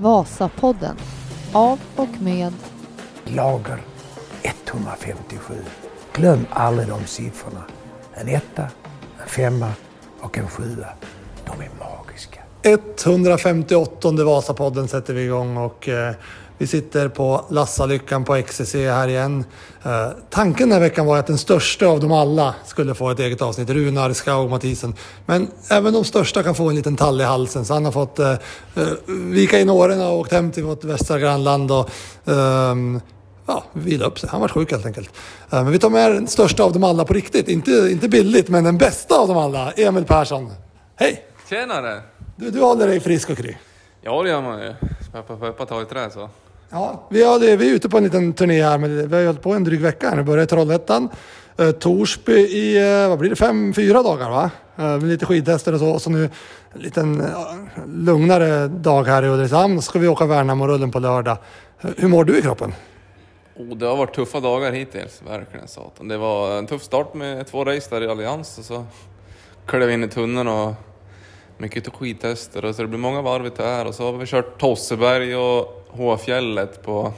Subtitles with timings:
[0.00, 0.96] Vasapodden
[1.52, 2.52] av och med
[3.24, 3.80] Lager
[4.42, 5.54] 157.
[6.12, 7.62] Glöm aldrig de siffrorna.
[8.14, 8.62] En etta,
[9.22, 9.72] en femma
[10.20, 10.86] och en sjua.
[11.44, 12.40] De är magiska.
[12.62, 16.14] 158 Vasapodden sätter vi igång och eh,
[16.58, 19.44] vi sitter på Lassalyckan på XCC här igen.
[19.84, 23.18] Eh, tanken den här veckan var att den största av dem alla skulle få ett
[23.18, 24.94] eget avsnitt, Runar Skaug Mathisen.
[25.26, 28.18] Men även de största kan få en liten tall i halsen så han har fått
[28.18, 31.90] eh, eh, vika in åren och åkt hem till vårt västra grannland och
[32.26, 33.00] ehm,
[33.46, 34.28] ja, vila upp sig.
[34.32, 35.10] Han var sjuk helt enkelt.
[35.50, 37.48] Eh, Men vi tar med den största av dem alla på riktigt.
[37.48, 39.72] Inte, inte billigt, men den bästa av dem alla.
[39.72, 40.52] Emil Persson.
[40.96, 41.24] Hej!
[41.50, 42.02] Tjenare!
[42.36, 43.54] Du, du håller dig frisk och kry.
[44.02, 44.74] Ja det gör man ju.
[45.12, 46.30] Peppa peppa ta i trä så.
[46.70, 48.78] Ja, vi, har, det- vi är ute på en liten turné här.
[48.78, 50.16] Men vi har hållit på en dryg vecka här.
[50.16, 51.08] Nu börjar i Trollhättan.
[51.58, 54.50] Eh, Torsby i, eh, vad blir det, fem, fyra dagar va?
[54.76, 55.88] Eh, med lite skidtester och så.
[55.90, 56.30] Och så nu
[56.72, 57.26] en liten eh,
[57.86, 59.82] lugnare dag här i Ulricehamn.
[59.82, 61.38] Så ska vi åka Värnamo-rullen på lördag.
[61.96, 62.74] Hur mår du i kroppen?
[63.56, 66.08] Oh, det har varit tuffa dagar hittills, verkligen satan.
[66.08, 68.84] Det var en tuff start med två race där i Allians och så
[69.66, 70.74] klev vi in i tunneln och
[71.58, 74.60] mycket skidtester och så det blir många varv ute här och så har vi kört
[74.60, 77.12] Tosseberg och H-fjället på...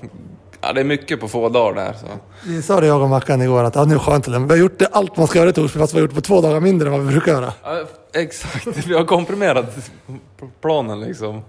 [0.60, 2.06] Ja, det är mycket på få dagar där så.
[2.46, 4.28] Vi sa det jag och Mackan igår att ja, nu är skönt.
[4.28, 6.14] Vi har gjort det, allt man ska göra i Torsby fast vi har gjort det
[6.14, 7.52] på två dagar mindre än vad vi brukar göra.
[7.62, 9.66] Ja, exakt, vi har komprimerat
[10.60, 11.42] planen liksom.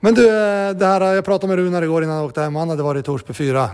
[0.00, 2.56] Men du, eh, det här, jag pratade med Runar igår innan jag åkte hem.
[2.56, 3.70] Han hade varit i Torsby fyra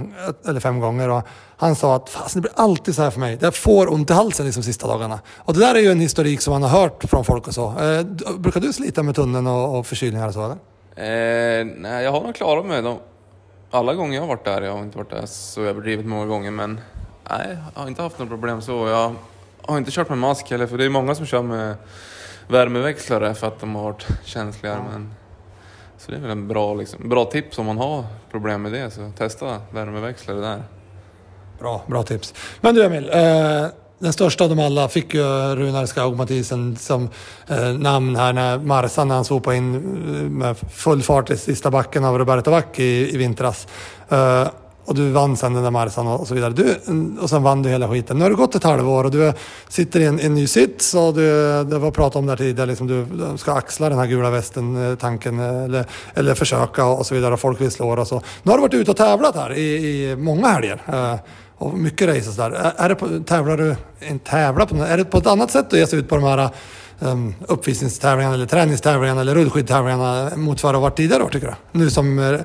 [0.49, 1.23] eller fem gånger och
[1.57, 3.39] han sa att Fasen, det blir alltid så här för mig.
[3.41, 5.21] Jag får ont i halsen liksom sista dagarna.
[5.37, 7.67] Och det där är ju en historik som man har hört från folk och så.
[7.67, 8.03] Eh,
[8.39, 10.45] brukar du slita med tunneln och, och förkylningar och så?
[10.45, 10.57] Eller?
[10.97, 12.83] Eh, nej, jag har nog klarat mig.
[12.83, 12.99] De,
[13.71, 16.51] alla gånger jag har varit där, jag har inte varit där så överdrivet många gånger,
[16.51, 16.81] men
[17.31, 18.89] nej, jag har inte haft några problem så.
[18.89, 19.15] Jag
[19.63, 21.75] har inte kört med mask heller, för det är många som kör med
[22.49, 24.81] värmeväxlare för att de har varit känsligare.
[24.93, 25.15] Men,
[25.99, 28.91] så det är väl en bra, liksom, bra tips om man har problem med det,
[28.91, 30.63] så testa värmeväxlare där.
[31.59, 32.35] Bra, bra tips.
[32.61, 33.67] Men du Emil, eh,
[34.05, 35.23] den största av dem alla fick ju
[35.57, 37.09] Runar Skaug Mathisen som
[37.49, 41.71] eh, namn här när Marsan när han sopade in eh, med full fart i sista
[41.71, 43.67] backen av Roberto Vacchi i, i vintras.
[44.09, 44.49] Eh,
[44.85, 46.53] och du vann sen den där Marsan och, och så vidare.
[46.53, 46.81] Du,
[47.21, 48.19] och sen vann du hela skiten.
[48.19, 49.33] Nu har det gått ett halvår och du
[49.69, 51.31] sitter i en, en ny sits och du,
[51.65, 53.07] det var prat om där tidigare, liksom du,
[53.39, 55.39] ska axla den här gula västen eh, tanken.
[55.39, 57.35] eller, eller försöka och så vidare.
[57.35, 58.23] Och folk vill slå dig och så.
[58.43, 60.83] Nu har du varit ute och tävlat här i, i många helger.
[60.87, 61.17] Eh,
[61.59, 62.51] och mycket race och sådär.
[62.51, 65.79] Är, är på, tävlar du, en tävla på, är det på ett annat sätt att
[65.79, 66.51] ge sig ut på de här
[66.99, 71.79] um, uppvisningstävlingarna eller träningstävlingarna eller rullskidtävlingarna mot vad det har varit tidigare år tycker du?
[71.79, 72.41] Nu som eh,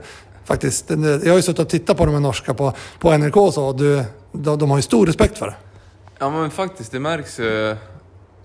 [0.45, 3.37] faktiskt, eh, jag har ju suttit och tittat på de här norska på, på NRK
[3.37, 5.55] och så och du, de, de har ju stor respekt för det.
[6.19, 7.75] Ja men faktiskt, det märks ju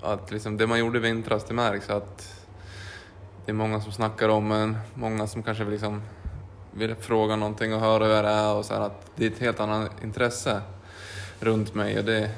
[0.03, 2.29] att liksom, det man gjorde i vintras, det märks att
[3.47, 6.03] det är många som snackar om en, många som kanske liksom
[6.77, 9.39] vill fråga någonting och höra hur det är och så här, att det är ett
[9.39, 10.61] helt annat intresse
[11.41, 12.31] runt mig och det,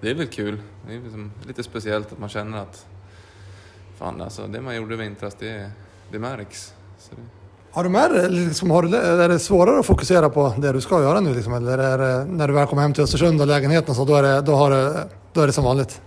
[0.00, 0.60] det är väl kul.
[0.86, 2.86] Det är liksom lite speciellt att man känner att
[3.98, 5.70] fan alltså, det man gjorde i vintras, det,
[6.10, 6.74] det märks.
[6.98, 7.22] Så det,
[7.70, 10.80] Har du med det, liksom, har du, är det svårare att fokusera på det du
[10.80, 13.46] ska göra nu liksom, eller är det, när du väl kommer hem till Östersund och
[13.46, 16.00] lägenheten så då är det, då har det, då är det som vanligt?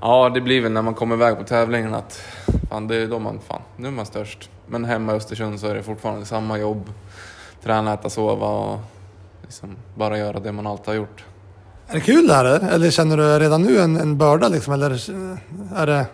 [0.00, 2.22] Ja, det blir väl när man kommer iväg på tävlingen att
[2.70, 4.50] fan, det är då man, fan, nu är man störst.
[4.70, 6.92] Men hemma i Östersund så är det fortfarande samma jobb.
[7.62, 8.78] Träna, äta, sova och
[9.42, 11.24] liksom bara göra det man alltid har gjort.
[11.88, 12.90] Är det kul det här eller?
[12.90, 14.90] känner du redan nu en, en börda liksom, eller
[15.76, 16.06] är det,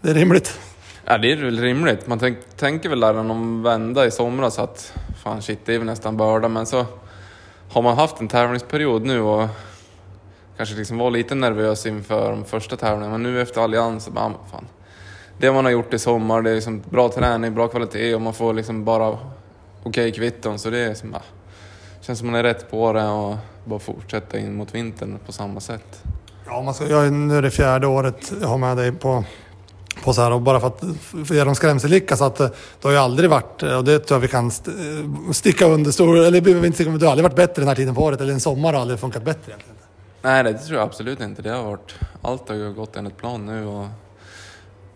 [0.00, 0.60] det är rimligt?
[1.04, 2.06] Ja, det är väl rimligt.
[2.06, 5.86] Man tänk, tänker väl där någon vända i somras att fan shit, det är väl
[5.86, 6.48] nästan börda.
[6.48, 6.86] Men så
[7.70, 9.48] har man haft en tävlingsperiod nu och
[10.56, 13.12] kanske liksom var lite nervös inför de första tävlingarna.
[13.12, 14.66] Men nu efter Allians, så bara, fan.
[15.40, 18.34] Det man har gjort i sommar, det är liksom bra träning, bra kvalitet och man
[18.34, 19.18] får liksom bara
[19.82, 20.58] okej kvitton.
[20.58, 21.22] Så det är som, ja,
[22.00, 25.60] känns som man är rätt på det och bara fortsätta in mot vintern på samma
[25.60, 26.02] sätt.
[26.46, 29.24] Ja, man ska, jag, nu är det fjärde året jag har med dig på,
[30.04, 30.84] på så här och bara för att
[31.26, 32.48] för ge dem skrämsellicka så att eh,
[32.80, 35.90] det har ju aldrig varit, eh, och det tror jag vi kan eh, sticka under
[35.90, 38.02] stor, eller vi inte sticka under, det har aldrig varit bättre den här tiden på
[38.02, 39.76] året, eller en sommar har aldrig funkat bättre egentligen.
[40.22, 41.42] Nej, det tror jag absolut inte.
[41.42, 43.86] Det har varit, allt har ju gått enligt plan nu och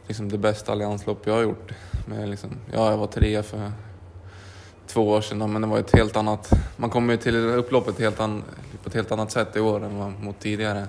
[0.06, 1.72] liksom det bästa allianslopp jag har gjort.
[2.06, 3.72] Med liksom, ja, jag var trea för
[4.86, 6.50] två år sedan men det var ett helt annat...
[6.76, 8.42] Man kommer ju till upploppet helt an,
[8.82, 10.86] på ett helt annat sätt i år än vad- mot tidigare.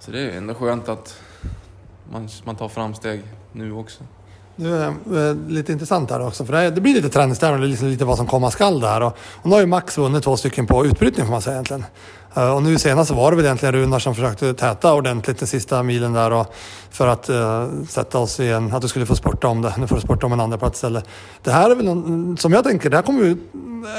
[0.00, 1.20] Så det är ändå skönt att
[2.12, 4.04] man, man tar framsteg nu också.
[4.56, 7.66] Nu är det eh, lite intressant här också, för det, det blir lite träningstävling, det
[7.66, 9.00] liksom lite vad som komma skall där.
[9.00, 11.84] Och, och nu har ju Max vunnit två stycken på utbrytning får man säga egentligen.
[12.36, 15.48] Eh, och nu senast så var det väl egentligen Runar som försökte täta ordentligt den
[15.48, 16.54] sista milen där och
[16.90, 19.74] för att uh, sätta oss i en, att du skulle få sporta om det.
[19.78, 21.02] Nu får du sporta om en andra plats eller
[21.42, 23.36] Det här är väl någon, mm, som jag tänker, det här kommer vi uh,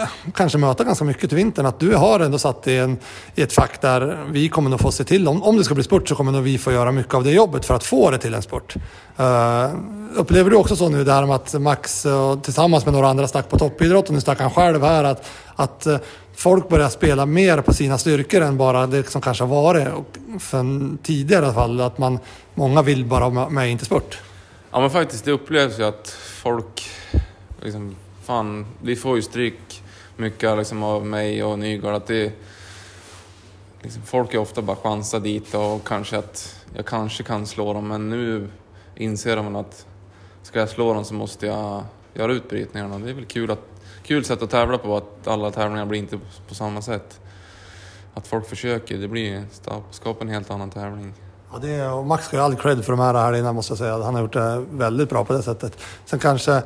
[0.02, 1.66] eh, kanske möta ganska mycket till vintern.
[1.66, 2.98] Att du har ändå satt i, en,
[3.36, 5.84] i ett fack där vi kommer nog få se till, om, om det ska bli
[5.84, 8.18] sport så kommer nog vi få göra mycket av det jobbet för att få det
[8.18, 8.76] till en sport.
[9.20, 9.70] Uh,
[10.16, 12.06] upplever du också så nu det här med att Max
[12.42, 15.26] tillsammans med några andra stack på toppidrott och nu stack han själv här att,
[15.56, 15.88] att
[16.38, 19.88] folk börjar spela mer på sina styrkor än bara det som kanske har varit
[20.40, 21.82] för tidigare i alla fall.
[21.82, 22.20] Att man,
[22.54, 24.20] många vill bara vara med inte sport.
[24.72, 26.10] Ja men faktiskt, det upplevs ju att
[26.42, 26.90] folk
[27.62, 29.84] liksom, fan, vi får ju stryk
[30.18, 31.94] mycket liksom, av mig och Nygård.
[31.94, 32.32] Att det,
[33.82, 37.88] liksom, folk är ofta bara chansar dit och kanske att jag kanske kan slå dem,
[37.88, 38.50] men nu
[38.96, 39.86] inser de att
[40.44, 43.00] ska jag slå dem så måste jag göra utbrytningarna.
[43.00, 43.77] Det är väl kul att
[44.08, 47.20] kul sätt att tävla på, att alla tävlingar blir inte på samma sätt.
[48.14, 49.44] Att folk försöker, det blir,
[49.92, 51.14] skapar en helt annan tävling.
[51.52, 53.78] Ja, det är, och Max ska ju all cred för de här innan måste jag
[53.78, 53.98] säga.
[54.04, 55.78] Han har gjort det väldigt bra på det sättet.
[56.06, 56.62] Sen kanske...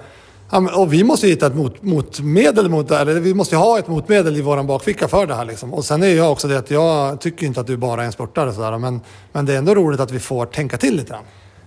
[0.76, 4.38] Och vi måste hitta ett mot, motmedel mot det eller vi måste ha ett motmedel
[4.38, 5.46] i våran bakficka för det här.
[5.46, 5.74] Liksom.
[5.74, 8.12] Och sen är jag också det att jag tycker inte att du bara är en
[8.12, 9.02] sportare sådär, men,
[9.32, 11.24] men det är ändå roligt att vi får tänka till lite grann.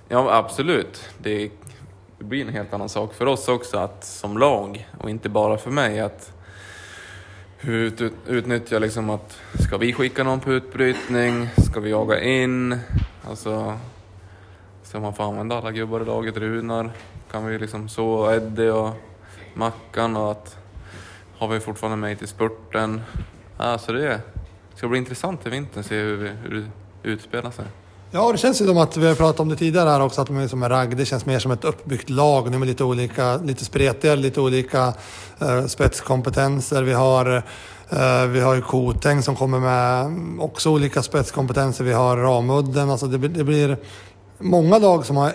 [0.08, 1.02] Ja, absolut.
[1.18, 1.50] Det
[2.24, 5.58] det blir en helt annan sak för oss också att som lag och inte bara
[5.58, 6.32] för mig att
[7.60, 11.48] ut, ut, utnyttja liksom att ska vi skicka någon på utbrytning?
[11.56, 12.78] Ska vi jaga in?
[13.28, 13.78] Alltså,
[14.82, 16.36] ska man få använda alla gubbar i laget?
[16.36, 16.90] Runar
[17.30, 18.90] kan vi liksom så, Eddie och
[19.54, 20.58] Mackan och att
[21.38, 23.02] har vi fortfarande med till spurten.
[23.56, 24.20] Alltså det
[24.74, 27.66] ska bli intressant i vintern se hur, vi, hur det utspelar sig.
[28.16, 30.26] Ja, det känns ju som att vi har pratat om det tidigare här också, att
[30.26, 30.96] de är som en ragg.
[30.96, 34.94] Det känns mer som ett uppbyggt lag nu med lite olika, lite spretigare, lite olika
[35.42, 36.82] uh, spetskompetenser.
[36.82, 41.84] Vi har, uh, vi har ju Koteng som kommer med också olika spetskompetenser.
[41.84, 42.90] Vi har Ramudden.
[42.90, 43.76] Alltså det, det blir
[44.38, 45.32] många lag som har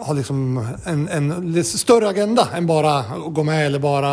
[0.00, 4.10] har liksom en, en större agenda än bara att gå med eller bara...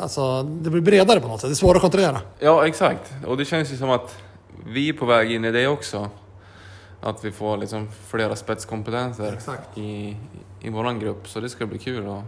[0.00, 1.50] Alltså, det blir bredare på något sätt.
[1.50, 2.20] Det är svårare att kontrollera.
[2.38, 3.12] Ja, exakt.
[3.26, 4.16] Och det känns ju som att
[4.66, 6.10] vi är på väg in i det också.
[7.00, 9.78] Att vi får liksom flera spetskompetenser Exakt.
[9.78, 10.16] i,
[10.60, 11.28] i vår grupp.
[11.28, 12.24] Så det ska bli kul att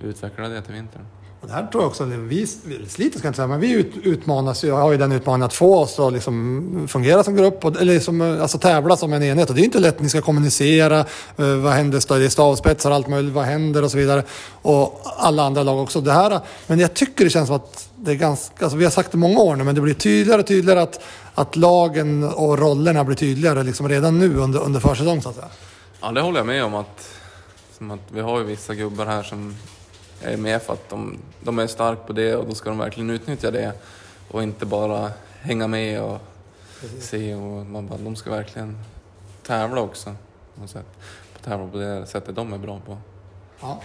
[0.00, 1.06] utveckla det till vintern.
[1.40, 2.46] Och det här tror jag också, vi
[2.88, 5.54] sliter ska jag inte säga, men vi ut, utmanas ju, har ju den utmaningen att
[5.54, 9.48] få oss att liksom fungera som grupp, och, eller liksom, alltså tävla som en enhet.
[9.48, 10.98] Och det är inte lätt, ni ska kommunicera,
[11.36, 14.22] eh, vad händer, det är stavspetsar, allt möjligt, vad händer och så vidare.
[14.62, 16.00] Och alla andra lag också.
[16.00, 18.90] Det här, men jag tycker det känns som att det är ganska, alltså vi har
[18.90, 21.00] sagt det många år nu, men det blir tydligare och tydligare att
[21.38, 25.48] att lagen och rollerna blir tydligare liksom redan nu under, under försäsong så att säga.
[26.00, 26.74] Ja, det håller jag med om.
[26.74, 27.18] Att,
[27.78, 29.56] som att vi har ju vissa gubbar här som
[30.22, 33.10] är med för att de, de är starka på det och då ska de verkligen
[33.10, 33.72] utnyttja det
[34.30, 35.10] och inte bara
[35.40, 36.18] hänga med och
[36.80, 37.08] Precis.
[37.08, 37.34] se.
[37.34, 38.78] Och man bara, de ska verkligen
[39.42, 40.14] tävla också.
[40.60, 40.86] På, sätt.
[41.44, 42.98] tävla på det sättet de är bra på.
[43.60, 43.80] Ja.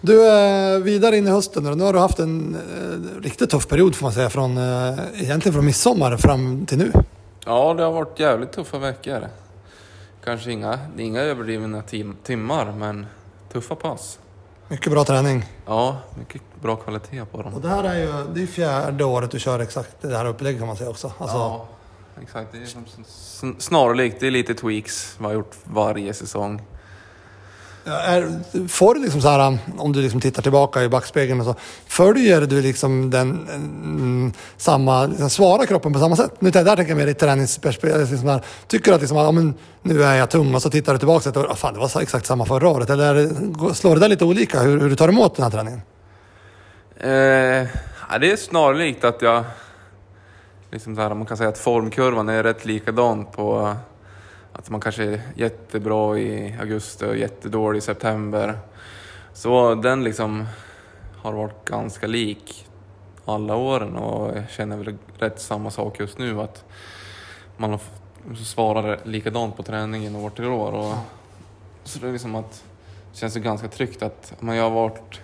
[0.00, 3.94] Du, är vidare in i hösten nu har du haft en eh, riktigt tuff period
[3.94, 6.92] får man säga, från, eh, egentligen från midsommar fram till nu.
[7.44, 9.28] Ja, det har varit jävligt tuffa veckor.
[10.24, 13.06] Kanske inga, inga överdrivna tim timmar, men
[13.52, 14.18] tuffa pass.
[14.68, 15.44] Mycket bra träning.
[15.66, 17.54] Ja, mycket bra kvalitet på dem.
[17.54, 20.60] Och det här är ju det är fjärde året du kör exakt det här upplägget
[20.60, 21.12] kan man säga också.
[21.18, 21.36] Alltså...
[21.36, 21.68] Ja,
[22.22, 22.52] exakt.
[22.52, 26.62] Det är snarlikt, det är lite tweaks vi har gjort varje säsong.
[27.86, 31.54] Är, får du liksom så här, om du liksom tittar tillbaka i backspegeln och så,
[31.86, 36.32] följer du liksom den mm, samma, liksom svarar kroppen på samma sätt?
[36.38, 38.10] Nu där tänker jag mer i träningsperspektiv.
[38.10, 40.98] Liksom tycker du att liksom, ja, men, nu är jag tung och så tittar du
[40.98, 42.90] tillbaka och säger, ah, fan det var exakt samma förra året.
[42.90, 45.80] Eller slår det där lite olika hur, hur du tar emot den här träningen?
[46.96, 47.68] Eh,
[48.10, 49.44] ja, det är snarlikt att jag,
[50.70, 53.76] liksom där, man kan säga att formkurvan är rätt likadan på
[54.58, 58.58] att man kanske är jättebra i augusti och jättedålig i september.
[59.32, 60.46] Så den liksom
[61.16, 62.66] har varit ganska lik
[63.24, 66.64] alla åren och jag känner väl rätt samma sak just nu att
[67.56, 67.78] man
[68.44, 70.72] svarar likadant på träningen år till år.
[70.72, 70.94] Och,
[71.84, 72.64] så det är liksom att
[73.12, 75.20] det känns ganska tryggt att man, jag har varit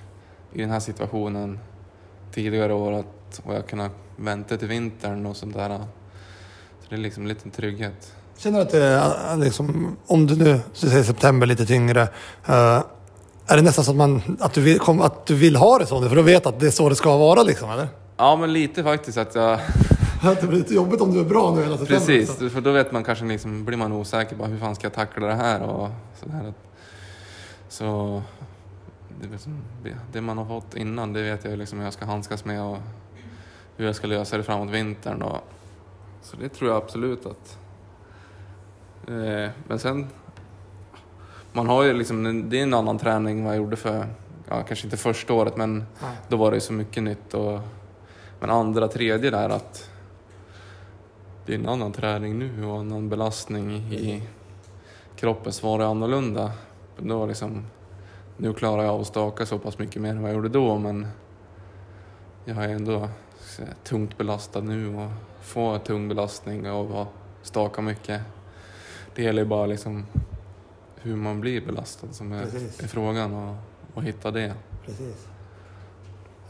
[0.52, 1.58] i den här situationen
[2.32, 5.78] tidigare år att, och jag har kunnat vänta till vintern och sånt där.
[6.80, 8.16] Så det är liksom en liten trygghet.
[8.42, 12.82] Känner du att det är liksom, om du nu du säger september lite tyngre, uh,
[13.46, 16.00] är det nästan så att, man, att, du vill, att du vill ha det så
[16.00, 16.08] nu?
[16.08, 17.88] För du vet att det är så det ska vara liksom, eller?
[18.16, 19.61] Ja, men lite faktiskt att jag...
[20.40, 22.06] det blir lite jobbigt om du är bra nu hela september.
[22.06, 22.50] Precis, så.
[22.50, 25.26] för då vet man kanske liksom, blir man osäker på hur fan ska jag tackla
[25.26, 25.88] det här och
[26.20, 26.54] sådär.
[27.68, 28.22] Så
[29.32, 32.44] liksom, det- det man har fått innan, det vet jag liksom hur jag ska handskas
[32.44, 32.78] med och
[33.76, 35.22] hur jag ska lösa det framåt vintern.
[35.22, 35.38] Och,
[36.22, 37.58] så det tror jag absolut att...
[39.09, 40.06] Eh, men sen...
[41.52, 44.06] Man har ju liksom, det är en annan träning än vad jag gjorde för,
[44.49, 45.85] ja kanske inte första året men
[46.28, 47.35] då var det ju så mycket nytt.
[47.35, 47.61] Och,
[48.40, 49.90] men andra, tredje där att
[51.47, 54.23] det är en annan träning nu och en annan belastning i
[55.16, 56.52] kroppen svarar annorlunda.
[56.99, 57.66] Då liksom,
[58.37, 60.78] nu klarar jag av att staka så pass mycket mer än vad jag gjorde då
[60.78, 61.06] men
[62.44, 62.99] jag är ändå
[63.59, 67.09] här, tungt belastad nu och får tung belastning av att
[67.42, 68.21] staka mycket.
[69.14, 70.07] Det gäller ju bara liksom
[70.97, 72.42] hur man blir belastad som är,
[72.83, 73.57] är frågan och,
[73.95, 74.52] och hitta det.
[74.87, 75.26] Precis.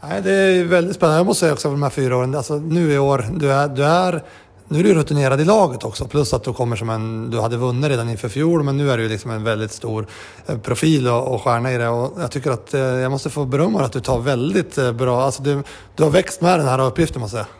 [0.01, 1.19] Nej, det är väldigt spännande.
[1.19, 3.67] Jag måste säga också för de här fyra åren, alltså nu i år, du är,
[3.67, 4.23] du är
[4.67, 7.57] nu är du rutinerad i laget också, plus att du kommer som en, du hade
[7.57, 10.07] vunnit redan inför fjol, men nu är du liksom en väldigt stor
[10.45, 11.87] eh, profil och, och stjärna i det.
[11.87, 15.23] Och jag tycker att eh, jag måste få berömma att du tar väldigt eh, bra,
[15.23, 15.63] alltså du,
[15.95, 17.55] du har växt med den här uppgiften måste jag säga.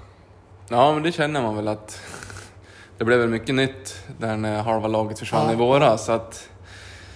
[0.70, 2.00] Ja, men det känner man väl att
[2.98, 5.54] det blev väl mycket nytt där när halva laget försvann Ja.
[5.54, 6.06] i våras.
[6.06, 6.50] Så att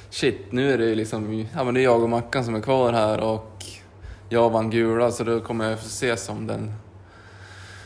[0.10, 2.94] shit, nu är det liksom, ja men det är jag och Mackan som är kvar
[2.94, 3.66] här och
[4.30, 6.74] jag vann gula så då kommer jag få ses som den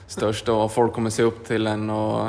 [0.07, 2.27] största och folk kommer se upp till en och...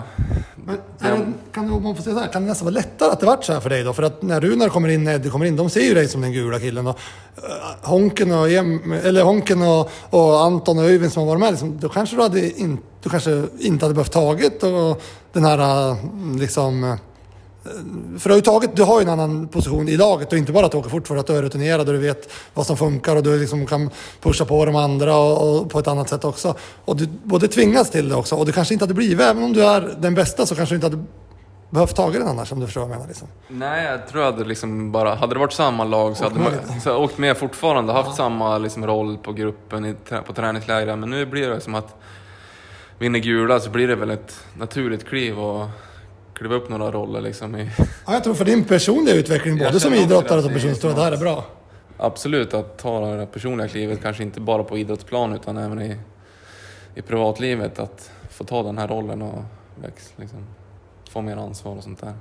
[0.64, 3.20] Men det, kan, om man får säga så här, kan det nästan vara lättare att
[3.20, 3.92] det vart så här för dig då?
[3.92, 6.32] För att när Runar kommer in, Eddie kommer in, de ser ju dig som den
[6.32, 6.86] gula killen.
[6.86, 6.98] Och,
[7.36, 11.78] eh, Honken, och, eller Honken och, och Anton och Öyvind som har varit med, liksom,
[11.80, 15.96] då kanske du, hade in, du kanske inte hade behövt tagit och den här eh,
[16.38, 16.84] liksom...
[16.84, 16.94] eh,
[18.18, 20.52] För du har ju tagit, du har ju en annan position i laget och inte
[20.52, 22.76] bara att du åker fort för att du är rutinerad och du vet vad som
[22.76, 26.24] funkar och du liksom kan pusha på de andra och, och på ett annat sätt
[26.24, 26.54] också.
[26.84, 29.52] Och du både tvingas till det också och det kanske inte hade blivit, även om
[29.52, 31.04] du är den bästa så kanske du inte hade
[31.70, 33.08] behövt tagit den annars om du förstår vad jag menar.
[33.08, 33.28] Liksom.
[33.48, 36.44] Nej, jag tror jag hade liksom bara, hade det varit samma lag så Åkt hade
[36.44, 39.94] man så jag åkt med fortfarande, haft samma liksom roll på gruppen i,
[40.26, 41.00] på träningslägren.
[41.00, 41.96] Men nu blir det som att
[43.02, 45.68] vinner gula så blir det väl ett naturligt kliv och
[46.34, 49.94] kliva upp några roller liksom i, Ja, jag tror för din personliga utveckling, både som
[49.94, 51.44] idrottare och som person, tror jag det här är bra.
[51.96, 55.96] Absolut, att ta det personliga klivet, kanske inte bara på idrottsplan utan även i,
[56.94, 57.78] i privatlivet.
[57.78, 59.42] Att få ta den här rollen och
[59.82, 60.38] väx, liksom,
[61.10, 62.14] få mer ansvar och sånt där.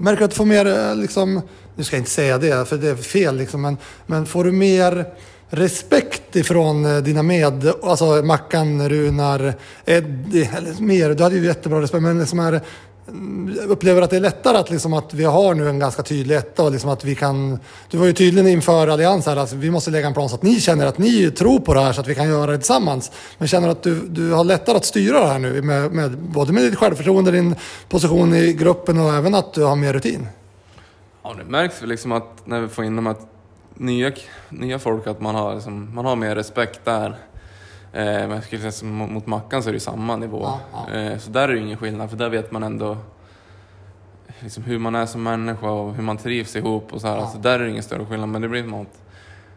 [0.00, 1.42] Märker du att du får mer, eh, liksom,
[1.74, 4.52] nu ska jag inte säga det för det är fel, liksom, men, men får du
[4.52, 5.12] mer
[5.50, 9.54] respekt ifrån eh, dina med, alltså Mackan, Runar,
[9.84, 12.60] Eddie, eller mer, du hade ju jättebra respekt, men liksom är,
[13.08, 16.36] mm, upplever att det är lättare att, liksom, att vi har nu en ganska tydlig
[16.36, 17.58] etta och liksom att vi kan,
[17.90, 20.42] du var ju tydlig inför Allians här, alltså, vi måste lägga en plan så att
[20.42, 23.10] ni känner att ni tror på det här så att vi kan göra det tillsammans.
[23.38, 26.52] Men känner att du, du har lättare att styra det här nu, med, med, både
[26.52, 27.54] med ditt självförtroende, din
[27.88, 30.26] position i gruppen och även att du har mer rutin.
[31.22, 33.14] Ja, det märks väl liksom att när vi får in de här
[33.80, 34.12] nya,
[34.48, 37.08] nya folk att man har, liksom, man har mer respekt där.
[37.92, 40.42] Eh, men jag skulle säga som mot mot Mackan så är det samma nivå.
[40.42, 40.60] Ja,
[40.92, 40.94] ja.
[40.98, 42.96] Eh, så där är det ju ingen skillnad för där vet man ändå
[44.40, 47.16] liksom hur man är som människa och hur man trivs ihop och så här.
[47.16, 47.22] Ja.
[47.22, 48.88] Alltså, där är det ingen större skillnad men det blir mot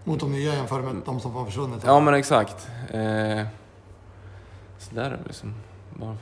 [0.04, 1.80] Mot de nya jämför med de som har försvunnit.
[1.86, 2.68] Ja men exakt.
[2.90, 3.46] Eh,
[4.80, 5.54] så där är det liksom.
[5.96, 6.18] Bara...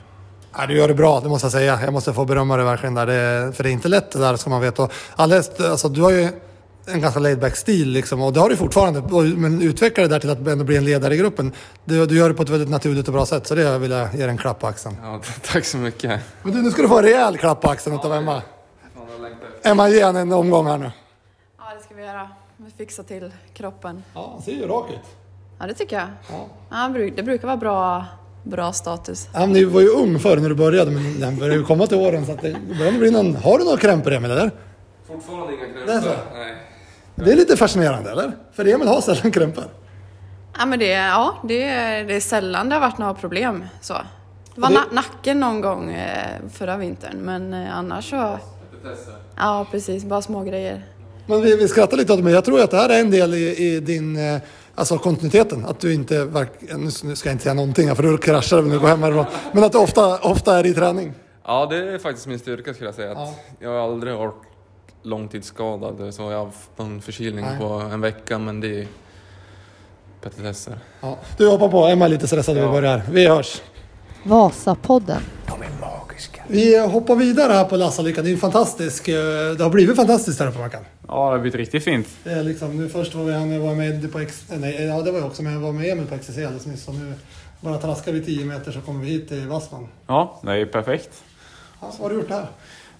[0.56, 1.80] Ja, du gör det bra, det måste jag säga.
[1.84, 3.06] Jag måste få berömma dig verkligen där.
[3.06, 4.82] Det, är- för det är inte lätt det där, ska man veta.
[4.82, 6.28] Och alldeles, alltså, du har ju
[6.86, 9.02] en ganska laid back stil liksom, och det har du fortfarande.
[9.36, 11.52] Men utveckla det där till att ändå bli en ledare i gruppen.
[11.84, 14.14] Du, du gör det på ett väldigt naturligt och bra sätt, så det vill jag
[14.14, 14.96] ge dig en klapp på axeln.
[15.02, 15.20] Ja,
[15.52, 16.20] tack så mycket.
[16.42, 18.42] Men du, nu ska du få en rejäl klapp på axeln av Emma.
[19.62, 20.90] Emma, ge henne en omgång här nu.
[21.58, 22.28] Ja, det ska vi göra.
[22.56, 24.02] Vi fixar till kroppen.
[24.14, 24.98] Ja, han ser ju rak ut.
[25.58, 26.08] Ja, det tycker jag.
[26.30, 26.46] Ja.
[26.70, 28.06] Ja, det brukar vara bra,
[28.42, 29.28] bra status.
[29.32, 31.86] Ja, men du var ju ung förr när du började, men den börjar ju komma
[31.86, 32.26] till åren.
[32.26, 33.36] Så att det börjar bli någon...
[33.36, 34.50] Har du några krämpor, Emil, eller?
[35.06, 36.16] Fortfarande inga krämpor.
[36.34, 36.56] Nej.
[37.14, 38.32] Det är lite fascinerande, eller?
[38.52, 39.64] För Emil har sällan krämpor.
[40.58, 43.64] Ja, men det, ja, det, är- det är sällan det har varit några problem.
[43.80, 43.94] Så.
[44.54, 48.38] Det var det- na- nacken någon gång eh, förra vintern, men eh, annars så...
[49.36, 50.04] Ja, precis.
[50.04, 50.86] Bara små grejer.
[51.26, 53.10] Men vi, vi skrattar lite åt det, men jag tror att det här är en
[53.10, 54.40] del i, i din eh,
[54.74, 55.64] alltså kontinuiteten.
[55.66, 58.62] Att du inte, verk, nu ska jag inte säga någonting här, för då kraschar det
[58.62, 59.24] när du går hem härifrån.
[59.52, 61.12] Men att du ofta, ofta är i träning.
[61.44, 63.10] Ja, det är faktiskt min styrka skulle jag säga.
[63.12, 63.34] Att Ja.
[63.60, 64.34] Jag har aldrig varit
[65.02, 66.14] långtidsskadad.
[66.14, 67.58] Så jag har haft en förkylning Nej.
[67.58, 68.86] på en vecka, men det är
[70.22, 70.78] petitesser.
[71.00, 71.18] Ja.
[71.36, 72.72] Du hoppar på, Emma är lite stressad när vi Ja.
[72.72, 73.02] börjar.
[73.10, 73.62] Vi hörs.
[74.24, 75.22] Vasapodden.
[75.46, 76.42] De är magiska.
[76.48, 78.24] Vi hoppar vidare här på Lassalyckan.
[78.24, 79.08] Det är ju fantastiskt.
[79.08, 79.14] eh,
[79.58, 80.84] Det har blivit fantastiskt här på Mackan.
[81.08, 82.08] Ja, det har blivit riktigt fint.
[82.24, 85.10] Det är liksom, nu först var vi här, var med på X, nej, ja det
[85.12, 86.88] var jag också, men jag var med Emil på XCC alldeles nyss.
[86.88, 87.14] Och nu
[87.60, 89.88] bara traskar vi 10 meter så kommer vi hit till Vassman.
[90.06, 91.22] Ja, det är perfekt.
[91.80, 92.46] Ja, vad har du gjort här?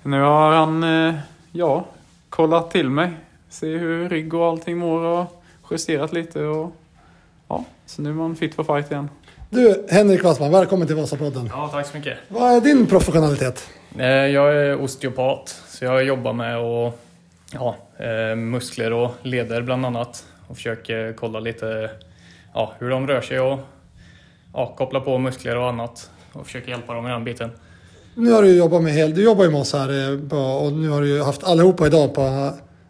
[0.03, 1.15] Nu har han, eh,
[1.53, 1.85] ja,
[2.29, 3.11] kollat till mig.
[3.49, 5.27] Se hur rygg och allting mår och
[5.71, 6.73] justerat lite och
[7.49, 9.09] ja, så nu är man fit för fight igen.
[9.51, 11.51] Du, Henrik Wassman, välkommen till Vasapodden.
[11.53, 12.19] Ja, tack så mycket.
[12.29, 13.71] Vad är din professionalitet?
[13.99, 17.01] Eh, Jag är osteopat, så jag jobbar med och,
[17.53, 20.27] ja, eh, muskler och leder bland annat.
[20.49, 21.91] Och försöker kolla lite
[22.55, 23.59] ja, hur de rör sig och
[24.55, 26.11] ja, koppla på muskler och annat.
[26.33, 27.51] Och försöker hjälpa dem i den biten.
[28.15, 30.73] Nu har du jobbat med hel, du jobbar ju med oss här eh, på, och
[30.73, 32.23] nu har du ju haft allihopa idag på,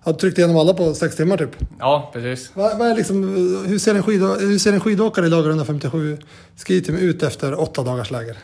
[0.01, 1.57] har du tryckt igenom alla på sex timmar typ.
[1.79, 2.51] Ja, precis.
[2.55, 3.23] Vad är liksom,
[3.67, 6.19] hur, ser en skidå, hur ser en skidåkare i lager 157
[6.57, 8.37] skiteam ut efter åtta dagars läger?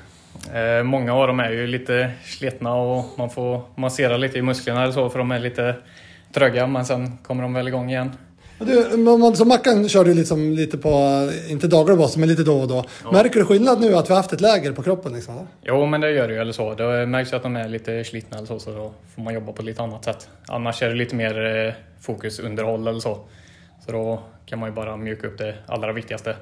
[0.54, 4.82] Eh, många av dem är ju lite slitna och man får massera lite i musklerna
[4.82, 5.74] eller så för de är lite
[6.34, 8.10] tröga men sen kommer de väl igång igen.
[8.58, 10.90] Du, man- så Mackan kör du liksom lite på,
[11.48, 12.84] inte dagliga basis, men lite då och då.
[13.12, 15.12] Märker du skillnad nu att vi har haft ett läger på kroppen?
[15.12, 15.46] Liksom, eller?
[15.62, 16.74] Jo, men det gör det ju eller så.
[16.74, 19.52] Det märks ju att de är lite slitna eller så, så då får man jobba
[19.52, 20.28] på ett lite annat sätt.
[20.46, 23.18] Annars är det lite mer eh, fokus underhåll eller så.
[23.86, 26.36] Så då kan man ju bara mjuka upp det allra viktigaste.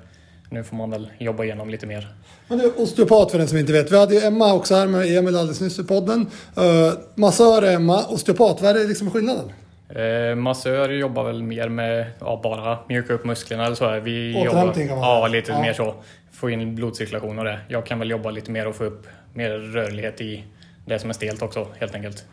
[0.50, 2.08] Nu får man väl jobba igenom lite mer.
[2.48, 3.92] Men du, osteopat för den som inte vet.
[3.92, 6.20] Vi hade ju Emma också här med Emil alldeles nyss i podden.
[6.58, 9.52] Uh, massör Emma, osteopat, vad är liksom skillnaden?
[9.88, 13.88] Eh, massör jobbar väl mer med ja, bara mjuka upp musklerna eller så.
[13.88, 14.00] Här.
[14.00, 15.60] Vi Återhämtning kan man Ja, lite Ja.
[15.60, 15.94] mer så.
[16.32, 17.58] Få in blodcirkulation och det.
[17.68, 20.44] Jag kan väl jobba lite mer och få upp mer rörlighet i
[20.86, 22.24] det som är stelt också, helt enkelt.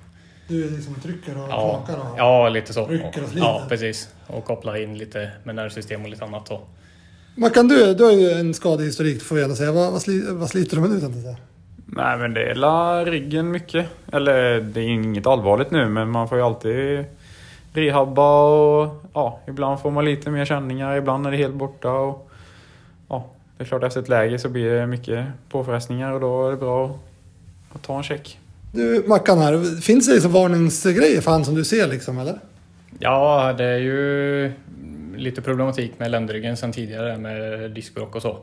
[0.47, 2.07] Du liksom trycker och Ja, knakar och...
[2.17, 2.85] ja lite så.
[2.87, 3.47] rycker och sliter.
[3.47, 4.09] Ja, precis.
[4.27, 6.61] Och koppla in lite med nervsystem och lite annat så.
[7.35, 9.71] Mackan, du, du har ju en skadehistorik får jag gärna säga.
[9.71, 10.99] Vad, vad, sli, vad sliter du med nu?
[10.99, 11.37] tänkte jag säga?
[11.85, 13.85] Nej men det är la ryggen mycket.
[14.11, 17.05] Eller det är inget allvarligt nu men man får ju alltid
[17.73, 21.91] rehabba och ja, ibland får man lite mer känningar, ibland är det helt borta.
[21.91, 22.29] Och,
[23.09, 23.25] ja,
[23.57, 26.57] det är klart efter ett läge så blir det mycket påfrestningar och då är det
[26.57, 26.95] bra att,
[27.75, 28.39] att ta en check.
[28.71, 32.39] Du, Mackan här, finns det liksom varningsgrejer för han som du ser liksom, eller?
[32.99, 34.51] Ja, det är ju
[35.15, 38.37] lite problematik med ländryggen sen tidigare med diskbråck och så.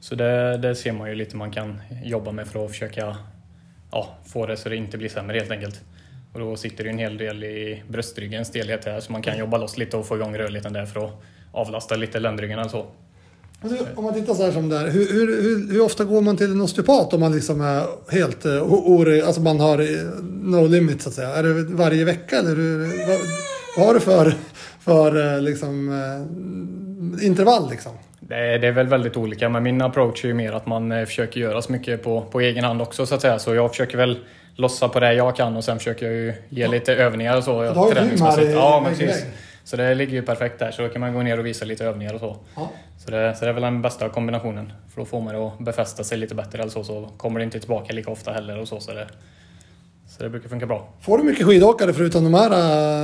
[0.00, 3.16] Så det, det ser man ju lite man kan jobba med för att försöka
[3.90, 5.80] ja, få det så det inte blir sämre helt enkelt.
[6.32, 9.58] Och då sitter det en hel del i bröstryggens stelhet här så man kan jobba
[9.58, 11.12] loss lite och få igång rörligheten där för att
[11.52, 12.86] avlasta lite ländryggen eller så.
[13.62, 16.36] Du, om man tittar så här som där, hur, hur, hur, hur ofta går man
[16.36, 19.86] till en osteopat om man liksom är helt uh, ore, alltså man har eh,
[20.24, 21.28] no limit så att säga?
[21.28, 23.18] Är det varje vecka eller hur, vad,
[23.76, 24.34] vad har du för,
[24.80, 27.92] för eh, liksom, eh, intervall liksom?
[28.20, 30.92] Det är, det är väl väldigt olika, men min approach är ju mer att man
[30.92, 33.38] eh, försöker göra så mycket på, på egen hand också så att säga.
[33.38, 34.18] Så jag försöker väl
[34.54, 37.64] lossa på det jag kan och sen försöker jag ju ge lite övningar och så.
[37.64, 38.52] ju träningsmässigt.
[38.52, 39.26] Ja, men precis.
[39.64, 41.84] Så det ligger ju perfekt där, så då kan man gå ner och visa lite
[41.84, 42.36] övningar och så.
[42.56, 42.70] Ja.
[42.98, 44.72] Så det, så det är väl den bästa kombinationen.
[44.94, 47.44] För då får man det att befästa sig lite bättre eller så, så kommer det
[47.44, 48.80] inte tillbaka lika ofta heller och så.
[48.80, 49.06] Så det,
[50.08, 50.88] så det brukar funka bra.
[51.00, 52.50] Får du mycket skidåkare förutom de här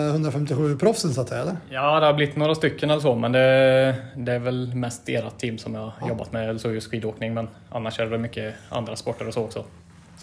[0.08, 1.56] eh, 157 proffsen så att säga eller?
[1.70, 5.38] Ja, det har blivit några stycken eller så, men det, det är väl mest ert
[5.38, 7.34] team som jag har jobbat med, så just skidåkning.
[7.34, 9.64] Men annars är det mycket andra sporter och så också.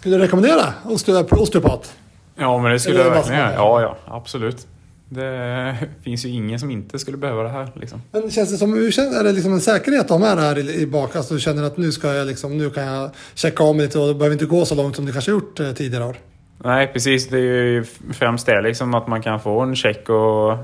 [0.04, 1.96] Skulle du rekommendera osteo- osteopat?
[2.36, 3.52] Ja men det skulle Eller jag verkligen göra.
[3.54, 4.66] Ja ja, absolut.
[5.08, 8.02] Det finns ju ingen som inte skulle behöva det här liksom.
[8.12, 10.74] Men känns det som, är det liksom en säkerhet att ha med det här i,
[10.82, 11.16] i bak?
[11.16, 14.08] Alltså du känner att nu ska jag liksom, nu kan jag checka mig lite och
[14.08, 16.16] det behöver inte gå så långt som du kanske gjort eh, tidigare år.
[16.64, 20.56] Nej precis, det är ju främst det liksom att man kan få en check och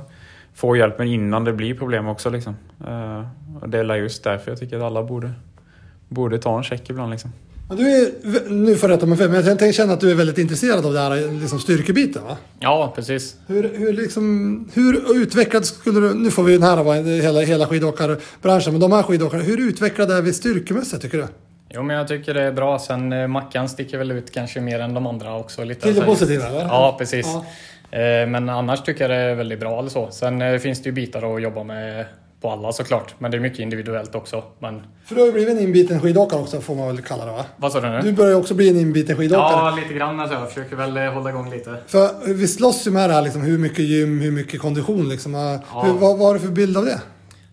[0.54, 2.56] få hjälpen innan det blir problem också liksom.
[2.86, 3.24] Eh,
[3.62, 5.32] Och det är just därför jag tycker att alla borde,
[6.08, 7.32] borde ta en check ibland liksom.
[7.70, 8.10] Men du är,
[8.50, 10.86] nu får jag rätta mig fel, men jag tänker känna att du är väldigt intresserad
[10.86, 12.36] av det här liksom styrkebiten va?
[12.60, 13.36] Ja, precis.
[13.46, 17.66] Hur, hur, liksom, hur utvecklad skulle du, nu får vi den här vara hela, hela
[17.66, 21.26] skidåkarbranschen, men de här skidåkarna, hur utvecklade är vi styrkemässigt tycker du?
[21.74, 22.78] Jo, men jag tycker det är bra.
[22.78, 25.64] Sen eh, Mackan sticker väl ut kanske mer än de andra också.
[25.64, 25.80] Lite.
[25.80, 26.60] Till det positiva eller?
[26.60, 27.26] Ja, precis.
[27.26, 27.98] Ja.
[27.98, 30.08] Eh, Men annars tycker jag det är väldigt bra eller så.
[30.10, 32.04] Sen eh, finns det ju bitar att jobba med
[32.40, 33.14] på alla såklart.
[33.18, 34.44] Men det är mycket individuellt också.
[34.58, 37.32] Men För du har ju blivit en inbiten skidåkare också får man väl kalla det
[37.32, 37.44] va?
[37.56, 38.00] vad sa du nu?
[38.02, 39.50] Du börjar ju också bli en inbiten skidåkare.
[39.52, 40.36] Ja, lite grann alltså.
[40.36, 41.76] Jag försöker väl eh, hålla igång lite.
[41.86, 45.34] För vi slåss ju med det här liksom, hur mycket gym, hur mycket kondition liksom.
[45.34, 47.00] Hur, vad, vad har du för bild av det?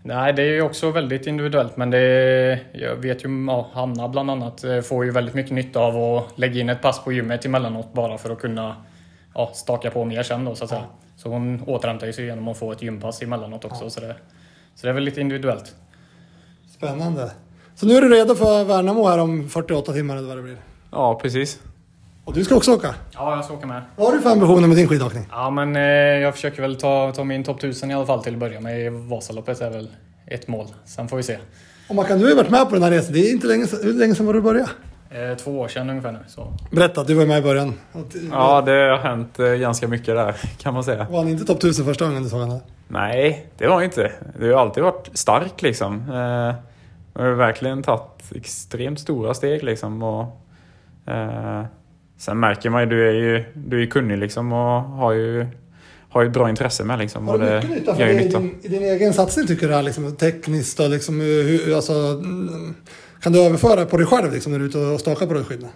[0.03, 1.77] Nej, det är ju också väldigt individuellt.
[1.77, 5.79] Men det jag vet ju, ja, Hanna bland annat eh, får ju väldigt mycket nytta
[5.79, 8.75] av att lägga in ett pass på gymmet emellanåt bara för att kunna
[9.33, 10.83] ja, staka på mer sen då så att säga.
[11.15, 13.89] Så hon återhämtar sig genom att få ett gympass emellanåt också.
[13.89, 14.15] Så, det,
[14.77, 15.75] så det är väl lite individuellt.
[16.77, 17.31] Spännande.
[17.75, 20.57] Så nu är du redo för Värnamo här om 48 timmar eller vad det blir.
[20.91, 21.59] Ja precis.
[22.25, 22.95] Och du ska också åka.
[23.13, 23.81] Ja, jag ska åka med.
[23.95, 25.27] Vad har du för ambitioner med din skidåkning?
[25.31, 28.33] Ja, men eh, jag försöker väl ta, ta min topp 1000 i alla fall till
[28.33, 28.93] att börja med.
[28.93, 29.89] Vasaloppet är väl
[30.27, 30.67] ett mål.
[30.85, 31.37] Sen får vi se.
[31.89, 33.13] Och Mackan, du har ju varit med på den här resan.
[33.13, 34.69] Det är inte länge sedan, hur länge sedan var du började?
[35.09, 36.19] Eh, två år sedan ungefär nu.
[36.27, 36.53] Så.
[36.71, 37.73] Berätta, du var med i början.
[38.31, 41.07] Ja det har hänt eh, ganska mycket där kan man säga.
[41.09, 42.59] Var han inte topp 1000 första gången du såg honom?
[42.87, 44.11] Nej, det var inte.
[44.39, 46.03] Det har alltid varit stark liksom.
[46.09, 46.55] Eh,
[47.13, 50.03] jag har verkligen tagit extremt stora steg liksom.
[50.03, 50.41] Och,
[51.11, 51.63] eh,
[52.17, 55.47] sen märker man ju, du är ju, du är kunnig liksom och har ju,
[56.09, 57.27] har ju ett bra intresse med liksom.
[57.27, 58.39] Har du mycket nytta för nytta.
[58.39, 59.73] din, din egen satsning tycker du?
[59.73, 62.75] här, Liksom, tekniskt och liksom, hur, alltså, mm,
[63.21, 65.69] kan du överföra på dig själv liksom, när du är ute och stakar på rullskidorna?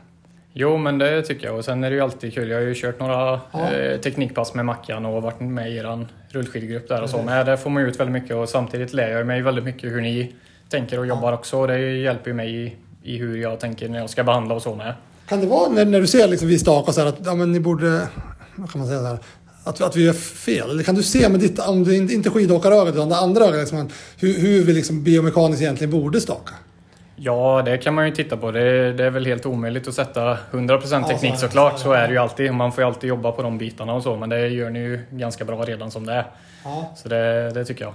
[0.54, 1.58] Jo, men det tycker jag.
[1.58, 2.50] Och sen är det ju alltid kul.
[2.50, 6.88] Jag har ju kört några eh, teknikpass med Mackan och varit med i er rullskidgrupp
[6.88, 7.22] där och så.
[7.22, 9.92] Men där får man ju ut väldigt mycket och samtidigt lär jag mig väldigt mycket
[9.92, 10.34] hur ni
[10.70, 11.58] tänker och jobbar också.
[11.58, 14.62] Och det hjälper ju mig i, i hur jag tänker när jag ska behandla och
[14.62, 14.94] så med.
[15.28, 17.52] Kan det vara när, när du ser liksom, vi stakar så här att ja, men
[17.52, 18.08] ni borde,
[18.56, 19.20] vad kan man säga så här,
[19.64, 20.70] att, att vi gör fel?
[20.70, 23.60] Eller kan du se med ditt, om du inte, inte skidåkarögat utan det andra ögat,
[23.60, 26.54] liksom, hur, hur vi liksom biomekaniskt egentligen borde staka?
[27.24, 28.52] Ja, det kan man ju titta på.
[28.52, 31.80] Det, det är väl helt omöjligt att sätta 100% teknik så- såklart.
[31.80, 32.54] Så är det ju alltid.
[32.54, 34.16] Man får ju alltid jobba på de bitarna och så.
[34.16, 36.26] Men det gör ni ju ganska bra redan som det är.
[36.64, 36.92] Ja.
[36.96, 37.94] Så det, det tycker jag.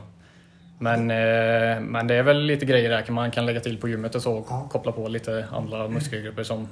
[0.78, 4.14] Men, eh, men det är väl lite grejer där man kan lägga till på gymmet
[4.14, 4.32] och så.
[4.36, 6.68] Och koppla på lite andra muskelgrupper som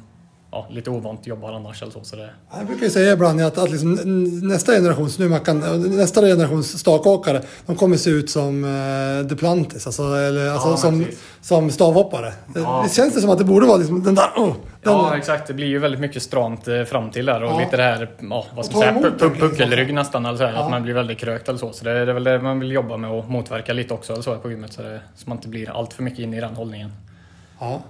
[0.55, 2.05] ja, lite ovant jobbar annars eller så.
[2.05, 3.95] så det, Jag brukar ju säga ibland att, att liksom,
[4.49, 10.03] nästa generations, nu Mackan, nästa generations stakåkare, de kommer se ut som uh, Duplantis, alltså,
[10.03, 11.21] eller, alltså Ja, som, precis.
[11.43, 12.33] som stavhoppare.
[12.55, 12.85] Det, Ja.
[12.89, 14.31] det känns det som att det borde vara liksom, den där...
[14.37, 14.47] Oh,
[14.83, 15.47] den, Ja, exakt.
[15.47, 17.59] Det blir ju väldigt mycket stramt eh, fram till där och Ja.
[17.61, 20.27] lite det här, ja, vad ska man säga, emot pu- pu- puckelrygg nästan.
[20.27, 20.51] Alltså, Ja.
[20.51, 21.73] Att man blir väldigt krökt eller så.
[21.73, 24.13] Så det är, det är väl det man vill jobba med och motverka lite också
[24.13, 24.73] eller så på gymmet.
[24.73, 26.93] Så, det, så man inte blir allt för mycket inne i den hållningen.
[27.61, 27.83] Ja.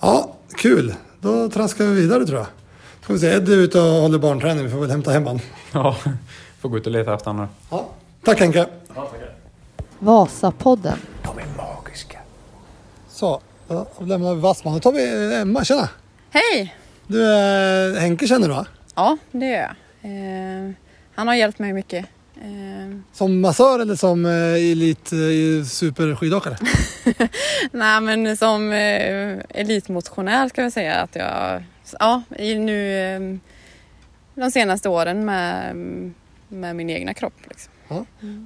[0.00, 0.94] Ja, kul.
[1.20, 2.46] Då traskar vi vidare tror jag.
[3.02, 5.40] Ska vi se, Eddie är ute och håller barnträning, vi får väl hämta hem han.
[5.72, 5.96] Ja,
[6.60, 7.48] får gå ut och leta efter honom nu.
[7.70, 7.88] Ja.
[8.24, 8.66] Tack Henke.
[9.98, 10.98] Vasapodden.
[11.22, 12.18] De är magiska.
[13.08, 14.74] Så, då lämnar vi Wassman.
[14.74, 15.88] Då tar vi Emma, tjena.
[16.30, 16.74] Hej!
[17.06, 18.66] Du, eh, Henke känner du va?
[18.94, 19.70] Ja, det gör jag.
[20.02, 20.72] Eh,
[21.14, 22.06] han har hjälpt mig mycket.
[22.40, 26.56] Eh, Som massör eller som eh, elit eh, superskidåkare?
[27.72, 31.62] nej, men som eh, elitmotionär ska jag säga att jag,
[31.98, 33.20] ja, nu eh,
[34.42, 35.76] de senaste åren med,
[36.48, 37.34] med min egna kropp.
[37.48, 37.72] Liksom.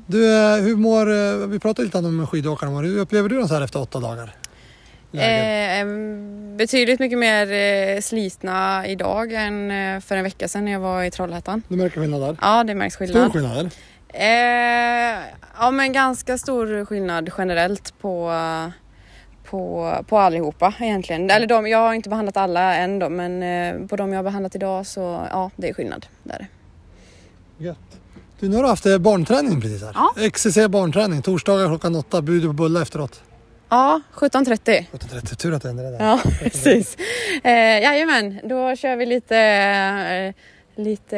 [0.06, 3.62] Du, eh, hur mår, vi pratade lite om skidåkarna, hur upplever du dem så här
[3.62, 4.34] efter åtta dagar?
[5.22, 5.86] Eh,
[6.56, 11.02] betydligt mycket mer eh, slitna idag än eh, för en vecka sedan när jag var
[11.02, 11.62] i Trollhättan.
[11.68, 12.36] Du märker skillnad där?
[12.40, 13.22] Ja, det märks skillnad.
[13.22, 13.70] Stor skillnad eller?
[14.08, 15.22] Eh,
[15.58, 18.32] ja, men ganska stor skillnad generellt på,
[19.44, 21.30] på, på allihopa egentligen.
[21.30, 24.24] Eller de, jag har inte behandlat alla än då, men eh, på de jag har
[24.24, 26.06] behandlat idag så ja, det är skillnad.
[26.22, 26.46] Där.
[27.58, 27.78] Gött.
[28.40, 29.92] Du, nu har du haft barnträning precis här.
[29.94, 30.30] Ja.
[30.30, 33.22] XCC barnträning, torsdagar klockan åtta, bjuder på bullar efteråt.
[33.74, 34.84] Ja, 17.30.
[34.92, 36.04] 17.30, tur att du ändrade det.
[36.04, 36.96] Ja, precis.
[37.44, 40.34] Eh, jajamän, då kör vi lite, eh,
[40.82, 41.16] lite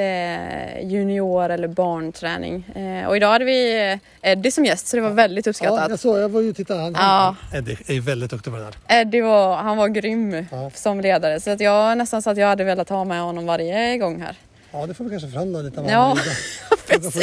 [0.82, 2.64] junior eller barnträning.
[2.74, 3.90] Eh, och idag hade vi
[4.22, 5.90] eh, Eddie som gäst så det var väldigt Ja, uppskattat.
[5.90, 6.80] jag såg, jag var ju och tittade.
[6.80, 7.36] Han, Ja.
[7.54, 9.00] Eddie är väldigt duktig på det där.
[9.00, 10.70] Eddie var, han var grym Ja.
[10.74, 13.98] som ledare så att jag nästan så att jag hade velat ha med honom varje
[13.98, 14.36] gång här.
[14.72, 15.86] Ja, det får vi kanske förhandla lite om.
[15.88, 16.16] Ja,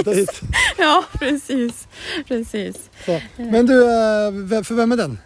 [0.05, 0.41] hit.
[0.77, 1.87] Ja, precis.
[2.27, 2.75] precis.
[3.05, 3.21] Så.
[3.35, 5.17] Men du, eh, för vem är den?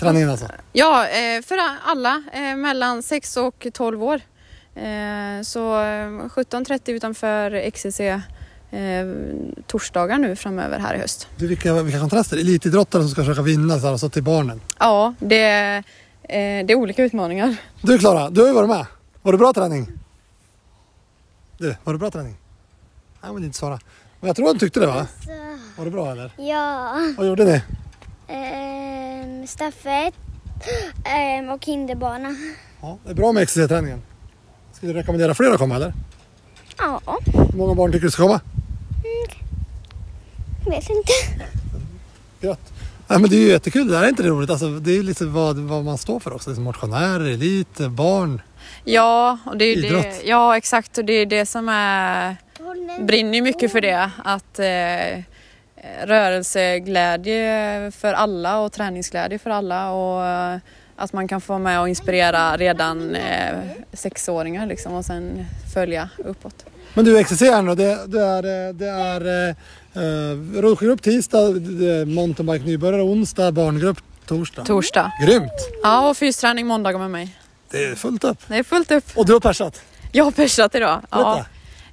[0.00, 0.46] Träningen alltså?
[0.72, 4.20] Ja, eh, för alla eh, mellan 6 och 12 år.
[5.44, 8.00] Så eh, 17.30 utanför XCC
[9.66, 11.28] torsdagar nu framöver här i höst.
[11.36, 12.36] Du, vilka, vilka kontraster.
[12.36, 14.60] Elitidrottare som ska försöka vinna så här, och så till barnen.
[14.78, 15.82] Ja, det,
[16.28, 17.56] det är olika utmaningar.
[17.82, 18.86] Du Klara, du har ju varit med.
[19.22, 19.92] Var det bra träning?
[21.58, 22.36] Du, var det bra träning?
[23.22, 23.78] Nej, men inte svara.
[24.20, 25.06] Men jag tror han tyckte det va?
[25.76, 26.30] Var det bra eller?
[26.36, 27.62] Ja, Vad gjorde ni?
[28.28, 30.14] ehm, stafett
[31.04, 32.36] ehm, och hinderbana.
[32.82, 34.02] Ja, det är bra med XCC-träningen.
[34.72, 35.94] Ska du rekommendera fler att komma eller?
[36.78, 37.00] Ja,
[37.50, 38.40] Hur många barn tycker du ska komma?
[40.66, 41.12] vet inte.
[42.40, 42.72] Gött.
[43.08, 43.88] Nej, men det är ju jättekul.
[43.88, 44.50] Det där är inte det roligt.
[44.50, 46.50] Alltså, det är lite vad, vad man står för också.
[46.50, 48.42] Liksom motionärer, elit, barn.
[48.84, 50.02] Ja, och det är Idrott.
[50.02, 52.36] det, ja exakt och det är det som är
[53.00, 54.10] brinner ju mycket för det.
[54.24, 55.22] Att eh,
[56.04, 60.58] rörelseglädje för alla och träningsglädje för alla och eh,
[60.96, 63.58] att man kan få vara med och inspirera redan eh,
[63.92, 66.66] sexåringar liksom och sen följa uppåt.
[66.94, 67.74] Men du, här nu.
[67.74, 69.54] Det, det är, eh, det är eh,
[70.02, 71.50] eh, rullskidgrupp tisdag,
[72.06, 74.64] mountainbike nybörjare onsdag, barngrupp torsdag.
[74.64, 75.12] Torsdag.
[75.26, 75.52] Grymt!
[75.82, 77.36] Ja, och fysträning måndagar med mig.
[77.70, 78.38] Det är fullt upp.
[78.48, 79.04] Det är fullt upp.
[79.14, 79.82] Och du har persat.
[80.12, 81.00] Jag har persat idag.
[81.10, 81.44] Ja.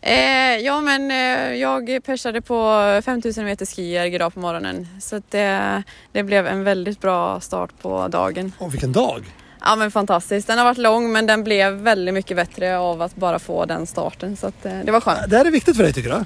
[0.08, 4.88] Eh, ja men eh, jag persade på 5000 meter skier idag på morgonen.
[5.02, 8.52] Så att det, det blev en väldigt bra start på dagen.
[8.60, 9.24] Åh, vilken dag!
[9.62, 10.48] Ja men fantastiskt.
[10.48, 13.88] Den har varit lång men den blev väldigt mycket bättre av att bara få den
[13.88, 14.38] starten.
[14.38, 15.30] Så att, eh, det var skönt.
[15.30, 16.26] Det här är viktigt för dig tycker du?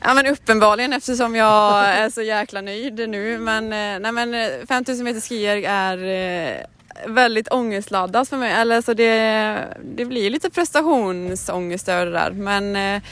[0.00, 3.38] Ja men uppenbarligen eftersom jag är så jäkla nöjd nu.
[3.38, 6.64] Men, eh, nej, men eh, 5000 meter skier är eh,
[7.06, 8.52] väldigt ångestladdat för mig.
[8.52, 9.54] Eller, så det,
[9.96, 12.30] det blir lite prestationsångest över det där.
[12.30, 13.02] Men, eh,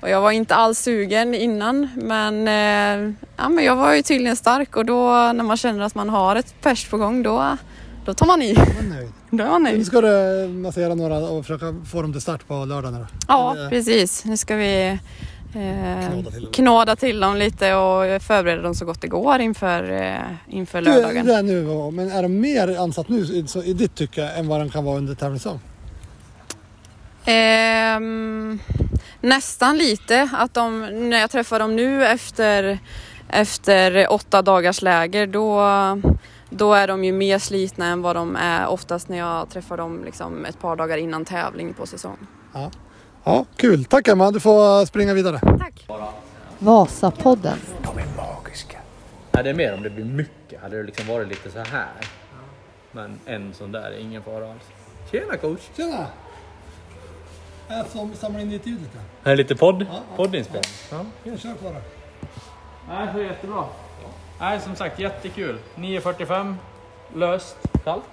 [0.00, 4.36] och jag var inte alls sugen innan men, eh, ja, men jag var ju tydligen
[4.36, 7.56] stark och då när man känner att man har ett pers på gång då,
[8.04, 8.54] då tar man i.
[9.30, 9.86] Då är man Nu nöjd.
[9.86, 13.06] ska du massera några och försöka få dem till start på lördag nu då.
[13.28, 14.24] Ja Eller- precis.
[14.24, 14.98] Nu ska vi
[15.52, 16.52] Knåda till dem.
[16.52, 20.14] knåda till dem lite och förbereda dem så gott det går inför, eh,
[20.48, 21.26] inför Du, lördagen.
[21.26, 23.18] det är nu, men är de mer ansatt nu
[23.64, 25.60] i- ditt tycke än vad de kan vara under tävlingssäsong?
[27.24, 28.58] Ehm,
[29.20, 30.28] nästan lite.
[30.32, 32.78] Att de, när jag träffar dem nu efter,
[33.28, 35.60] efter åtta dagars läger då,
[36.50, 40.04] då är de ju mer slitna än vad de är oftast när jag träffar dem
[40.04, 42.16] liksom ett par dagar innan tävling på säsong.
[42.52, 42.70] Ja,
[43.56, 43.84] kul.
[43.84, 45.40] Tack Emma, du får springa vidare.
[45.58, 45.86] Tack!
[46.58, 47.58] Vasapodden.
[47.82, 48.78] De är magiska.
[49.32, 50.62] Nej, det är mer om det blir mycket.
[50.62, 52.06] Hade det liksom varit lite så här.
[52.92, 54.62] Men en sån där är ingen fara alls.
[55.10, 55.60] Tjena coach!
[55.76, 56.06] Tjena!
[57.68, 58.98] Jag som samlar in ditt ljud lite.
[59.22, 60.16] Här är lite podd, ja.
[60.16, 60.70] poddinspelning.
[60.90, 61.36] Ja.
[61.36, 61.82] Kör på det.
[62.88, 63.64] Nej, så jättebra.
[64.40, 65.58] Nej, som sagt jättekul.
[65.76, 66.54] 9.45,
[67.14, 67.56] löst.
[67.84, 68.04] Kallt.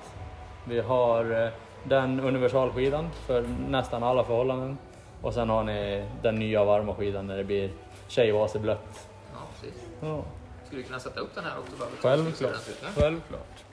[0.63, 1.49] Vi har eh,
[1.83, 4.77] den universalskidan för nästan alla förhållanden.
[5.21, 7.71] Och sen har ni den nya varma skidan när det blir
[8.07, 9.07] tjejvaseblött.
[9.33, 9.81] Ja, precis.
[10.01, 10.23] Ja.
[10.65, 11.71] Skulle vi kunna sätta upp den här också?
[11.79, 12.53] Bara Självklart.
[12.95, 13.63] Självklart.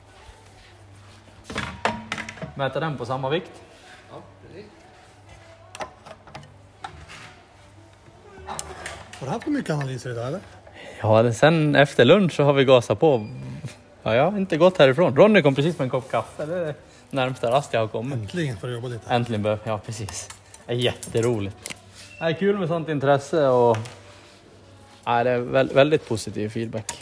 [2.54, 3.52] Mäta den på samma vikt.
[4.10, 4.70] Ja, precis.
[9.18, 10.40] Har du haft mycket analyser idag eller?
[11.00, 13.28] Ja, sen efter lunch så har vi gasat på.
[14.02, 15.16] Ja, jag har inte gått härifrån.
[15.16, 16.46] Ronny kom precis med en kopp kaffe.
[16.46, 16.74] Det är det
[17.10, 18.14] närmsta rast jag har kommit.
[18.14, 19.14] Äntligen får du jobba lite.
[19.14, 20.28] Äntligen Ja, precis.
[20.66, 21.74] Är jätteroligt.
[22.18, 23.76] Det är kul med sånt intresse och
[25.04, 26.92] ja, det är vä- väldigt positiv feedback.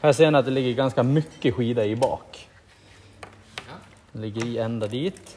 [0.00, 2.48] Här ser ni att det ligger ganska mycket skida i bak.
[4.12, 5.36] Det ligger i ända dit.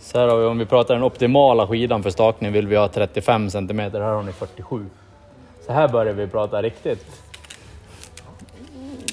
[0.00, 2.88] Så här har vi, om vi pratar den optimala skidan för stakning vill vi ha
[2.88, 3.78] 35 cm.
[3.78, 4.86] Här har ni 47.
[5.66, 7.22] Så här börjar vi prata riktigt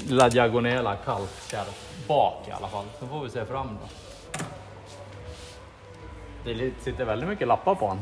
[0.10, 1.65] La Diagonela kallt kärr.
[2.08, 3.88] Bak i alla fall, så får vi se fram då.
[6.58, 8.00] Det sitter väldigt mycket lappar på den.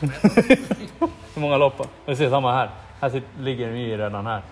[1.34, 1.86] Hur många loppar?
[2.06, 2.70] Vi ser samma här.
[3.00, 4.42] Här sitter, ligger den ju redan här.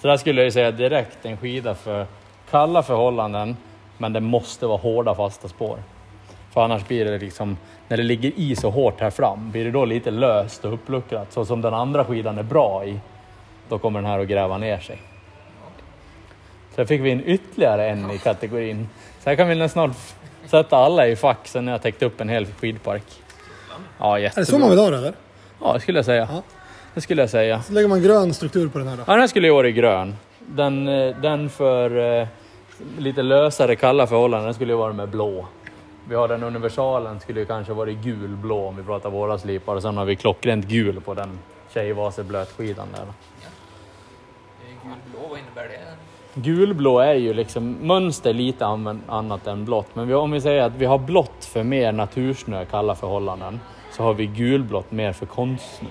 [0.00, 2.06] Så där skulle jag ju säga direkt en skida för
[2.50, 3.56] kalla förhållanden,
[3.98, 5.78] men det måste vara hårda fasta spår.
[6.52, 7.56] För annars blir det liksom,
[7.88, 11.32] när det ligger i så hårt här fram, blir det då lite löst och uppluckrat,
[11.32, 13.00] så som den andra skidan är bra i,
[13.68, 14.98] då kommer den här att gräva ner sig.
[16.74, 18.88] Sen fick vi in ytterligare en i kategorin.
[19.20, 19.96] Så här kan vi snart
[20.46, 23.22] sätta alla i fack sen när jag täckt upp en hel skidpark.
[23.98, 24.40] Ja, Är jättebra.
[24.42, 25.12] det så man vill ha det eller?
[25.62, 26.28] Ja, det skulle jag säga.
[26.32, 26.42] Ja.
[26.94, 27.62] Det skulle jag säga.
[27.62, 29.02] Så lägger man grön struktur på den här då.
[29.06, 30.16] Ja, den här skulle ju vara i grön.
[30.38, 32.28] Den, eh, den för eh,
[32.98, 35.46] lite lösare kalla förhållanden den skulle ju vara med blå.
[36.08, 39.74] Vi har den universalen skulle ju kanske vara i gul-blå om vi pratar våra slipar
[39.74, 41.38] och sen har vi klockrent gul på den
[41.74, 43.04] Tjejvase blötskidan där.
[44.82, 45.96] Gulblå, vad innebär det?
[46.38, 48.66] Gulblå är ju liksom mönster lite
[49.06, 49.94] annat än blått.
[49.94, 53.60] Men vi, om vi säger att vi har blått för mer natursnö, kalla förhållanden,
[53.92, 55.88] så har vi gulblått mer för konstsnö.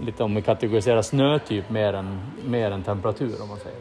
[0.00, 3.80] Lite om vi kategoriserar snötyp mer än, mer än temperatur om man säger.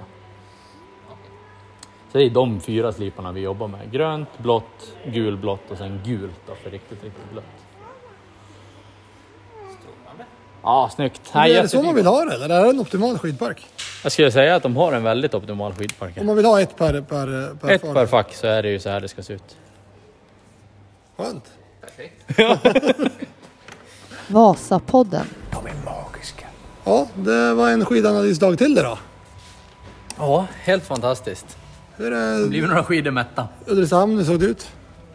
[2.12, 3.92] Så det är de fyra sliparna vi jobbar med.
[3.92, 7.44] Grönt, blått, gulblått och sen gult då för riktigt, riktigt blött.
[10.64, 11.32] Ja, snyggt.
[11.36, 12.50] Nej, är det så man vill ha det eller?
[12.50, 13.66] Är det en optimal skidpark?
[14.08, 16.14] Jag skulle säga att de har en väldigt optimal skidpark.
[16.18, 17.94] Om man vill ha ett per, per, per Ett far.
[17.94, 19.58] per fack så är det ju så här det ska se ut.
[21.18, 21.44] Skönt.
[21.82, 22.40] Perfekt.
[24.28, 25.26] Vasapodden.
[25.52, 26.46] De är magiska.
[26.84, 28.98] Ja, det var en skidanalysdag till det då.
[30.18, 31.58] Ja, helt fantastiskt.
[31.96, 33.48] Hur är Blir vi några skidor mätta?
[33.66, 34.68] Ulricehamn, hur såg det ut?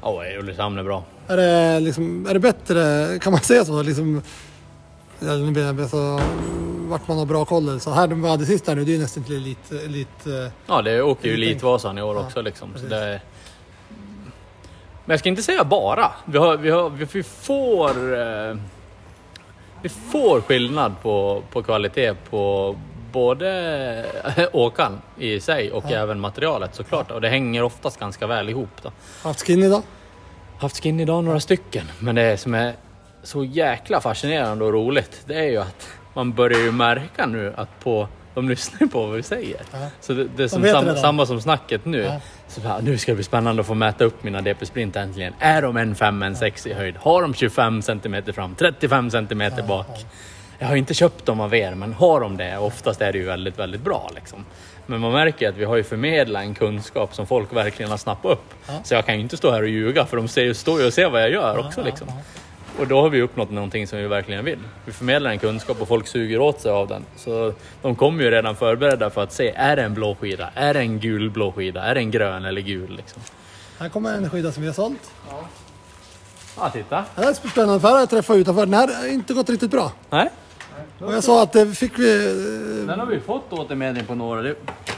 [0.03, 1.05] Ja, Ulricehamn är bra.
[1.29, 3.83] Är det, liksom, är det bättre, kan man säga så?
[3.83, 4.23] Liksom,
[5.23, 6.21] eller nu blir det så,
[6.89, 7.81] vart man har bra koll.
[7.81, 10.53] Så här, de hade sist här nu, det är ju nästan till elit, elit eh,
[10.67, 12.69] Ja, det åker ju Elitvasan i år Ja, också liksom.
[12.77, 13.21] Så det...
[15.05, 16.11] Men jag ska inte säga bara.
[16.25, 18.21] Vi, har, vi, har, vi får...
[18.21, 18.57] Eh,
[19.83, 22.77] vi får skillnad på, på kvalitet på
[23.13, 24.07] både
[24.53, 27.11] åkan i sig och även materialet såklart.
[27.11, 28.83] Och det hänger oftast ganska väl ihop.
[28.83, 28.93] Då.
[29.23, 29.83] haft skin idag.
[30.59, 31.87] haft skin idag några stycken.
[31.99, 32.75] Men det som är
[33.23, 37.81] så jäkla fascinerande och roligt, det är ju att man börjar ju märka nu att
[37.81, 39.61] på De lyssnar på vad vi säger.
[39.73, 39.79] Ja.
[40.01, 40.97] Så det, det är som samma, redan.
[40.97, 42.03] samma som snacket nu.
[42.03, 42.21] Ja.
[42.49, 45.35] Så bara, nu ska det bli spännande att få mäta upp mina DP Sprint äntligen.
[45.39, 46.95] Är de en 5, en 6 i höjd?
[46.97, 50.07] Har de 25 cm fram, 35 cm bak?
[50.59, 53.25] Jag har inte köpt dem av er, men har de det, oftast är det ju
[53.25, 54.11] väldigt, väldigt bra.
[54.15, 54.45] Liksom.
[54.87, 58.33] Men man märker att vi har ju förmedlat en kunskap som folk verkligen har snappat
[58.33, 58.55] upp.
[58.85, 60.93] Så jag kan ju inte stå här och ljuga, för de ser står ju och
[60.93, 61.83] ser vad jag gör också.
[61.85, 62.09] Liksom.
[62.79, 64.59] Och då har vi uppnått någonting som vi verkligen vill.
[64.85, 67.05] Vi förmedlar en kunskap och folk suger åt sig av den.
[67.17, 70.51] Så de kommer ju redan förberedda för att se, är det en blå skida?
[70.55, 71.83] Är det en gul blå skida?
[71.83, 72.97] Är det en grön eller gul?
[72.97, 73.23] Liksom.
[73.79, 75.11] Här kommer en skida som vi har sålt.
[76.57, 77.05] Ja, titta.
[77.15, 78.67] Det här är spännande för jag träffat utanför.
[78.67, 79.93] Den här har inte gått riktigt bra.
[80.11, 80.29] Nej,
[80.99, 82.25] Och jag sa att det fick vi...
[82.89, 84.55] den har vi fått återmedling på några.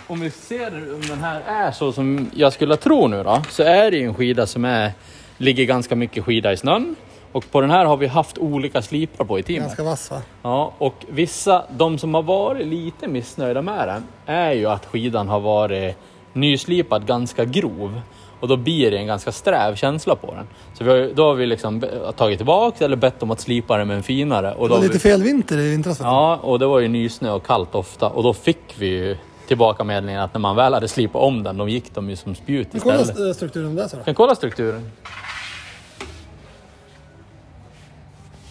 [0.07, 3.63] Om vi ser om den här är så som jag skulle tro nu då, så
[3.63, 4.93] är det ju en skida som är,
[5.39, 6.97] ligger ganska mycket skida i snön.
[7.35, 9.63] Och på den här har vi haft olika slipar på i teamet.
[9.67, 10.23] Ganska vass va?
[10.43, 15.29] Ja, och vissa, de som har varit lite missnöjda med den, är ju att skidan
[15.29, 15.97] har varit
[16.33, 18.01] nyslipad ganska grov.
[18.41, 20.47] Och då blir det en ganska sträv känsla på den.
[20.75, 21.85] Så har, då har vi liksom
[22.17, 24.55] tagit tillbaka eller bett om att slipa den med en finare.
[24.55, 26.01] Och Det var lite vi, fel vinter i vintras.
[26.01, 28.09] Ja, och det var ju nysnö och kallt ofta.
[28.09, 29.17] Och då fick vi ju
[29.49, 32.35] tillbaka meddelingen att när man väl hade slipat om den, då gick de ju som
[32.35, 33.11] spjut kolla istället.
[33.19, 34.03] st- strukturen där så då.
[34.03, 34.91] Kan kolla strukturen.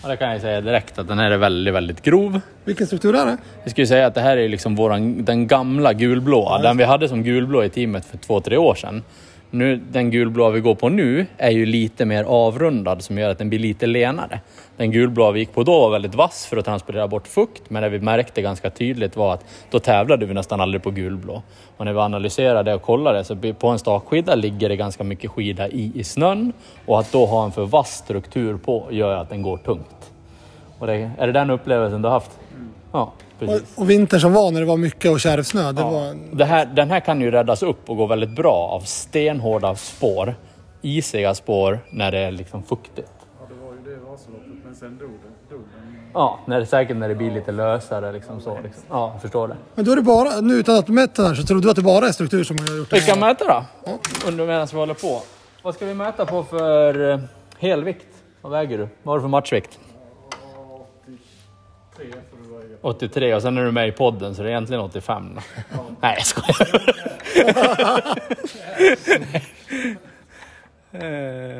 [0.03, 2.41] Ja, det kan jag säga direkt att den här är väldigt, väldigt grov.
[2.65, 3.37] Vilken struktur är det?
[3.63, 6.61] Jag skulle säga att det här är liksom våran, den gamla gulblåa.
[6.61, 9.03] den vi hade som gulblå i teamet för två, tre år sedan.
[9.55, 13.37] Nu, den gulblåa vi går på nu är ju lite mer avrundad som gör att
[13.37, 14.39] den blir lite lenare.
[14.77, 17.69] Den gulblåa vi gick på då var väldigt vass för att transportera bort fukt.
[17.69, 21.41] Men det vi märkte ganska tydligt var att då tävlade vi nästan aldrig på gulblå.
[21.77, 25.67] Och när vi analyserade och kollade så på en stakskida ligger det ganska mycket skida
[25.67, 26.53] i, i snön.
[26.85, 30.11] Och att då ha en för vass struktur på gör att den går tungt.
[30.79, 32.39] Och det, är det den upplevelsen du har haft?
[32.93, 33.62] Ja, precis.
[33.75, 35.71] Och, och vintern som var när det var mycket och kärvsnö.
[35.71, 35.89] Det Ja.
[35.89, 36.15] var...
[36.32, 40.36] Det här, den här kan ju räddas upp och gå väldigt bra av stenhårda spår.
[40.82, 43.12] Isiga spår när det är liksom fuktigt.
[43.39, 45.56] Ja, det var ju det Vasaloppet, men sen dog det.
[45.56, 45.97] Dog den.
[46.13, 48.12] Ja, när det, säkert när det blir lite lösare.
[48.12, 48.84] Liksom så, liksom.
[48.89, 49.56] Ja, jag förstår det.
[49.75, 51.75] Men då är det bara, nu utan att mäta den här, så tror du att
[51.75, 52.95] det bara är struktur som har gjort det?
[52.99, 53.91] Vi kan mäta då.
[54.27, 55.21] Under medan vi håller på.
[55.63, 57.19] Vad ska vi mäta på för eh,
[57.60, 58.06] helvikt?
[58.41, 58.88] Vad väger du?
[59.03, 59.79] Vad har du för matchvikt?
[61.95, 62.06] 83
[62.83, 62.95] och
[63.41, 65.41] sen är du med i podden så det är egentligen 85 då.
[66.01, 66.93] Nej jag skojar.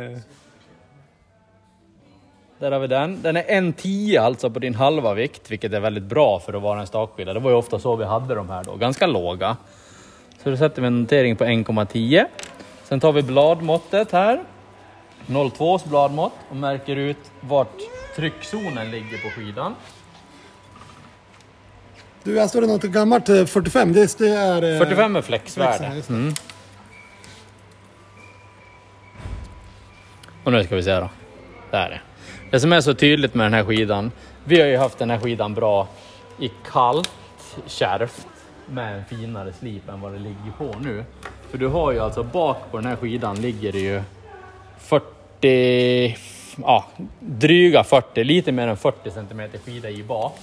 [2.60, 3.22] Där har vi den.
[3.22, 6.80] Den är 1,10 alltså på din halva vikt, vilket är väldigt bra för att vara
[6.80, 7.34] en stakskida.
[7.34, 9.58] Det var ju ofta så vi hade de här då, ganska låga.
[10.44, 12.26] Så då sätter vi en notering på 1,10.
[12.84, 14.44] Sen tar vi bladmåttet här.
[15.56, 17.78] 02 bladmått och märker ut vart
[18.16, 19.76] tryckzonen ligger på skidan.
[22.24, 23.94] Du, här står det något gammalt eh, 45.
[23.94, 24.74] Det, det är...
[24.74, 25.96] eh, 45 är flexen, flexvärde.
[25.96, 26.14] just det.
[26.14, 26.34] Mm.
[30.44, 31.10] Och nu ska vi se då.
[31.72, 32.02] Där är det.
[32.52, 34.12] Det som är så tydligt med den här skidan.
[34.44, 35.88] Vi har ju haft den här skidan bra
[36.40, 37.12] i kallt,
[37.68, 38.28] kärvt
[38.70, 41.04] med en finare slip än vad det ligger på nu.
[41.52, 44.02] För du har ju alltså bak på den här skidan ligger det ju
[44.78, 46.18] 40,
[46.58, 46.86] ja
[47.20, 50.40] dryga 40, lite mer än 40 cm skida i bak.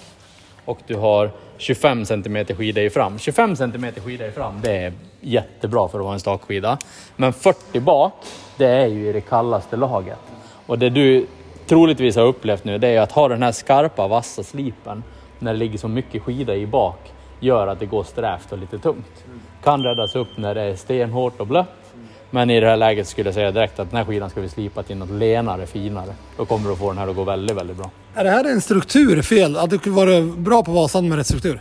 [0.70, 3.18] Och du har 25 cm skida i fram.
[3.18, 6.78] 25 cm skida i fram, det är jättebra för att vara en stakskida.
[7.16, 8.12] Men 40 bak,
[8.56, 10.18] det är ju i det kallaste laget.
[10.66, 11.26] Och det du
[11.66, 15.02] troligtvis har upplevt nu, det är att ha den här skarpa, vassa slipen
[15.38, 18.78] när det ligger så mycket skida i bak, gör att det går strävt och lite
[18.78, 19.24] tungt.
[19.62, 21.94] Kan räddas upp när det är stenhårt och blött.
[22.30, 24.48] Men i det här läget skulle jag säga direkt att den här skidan ska vi
[24.48, 26.14] slipa till något lenare, finare.
[26.36, 27.90] Då kommer du få den här att gå väldigt, väldigt bra.
[28.14, 29.56] Är det här en struktur fel?
[29.56, 31.60] Hade det varit bra på Vasan med rätt struktur?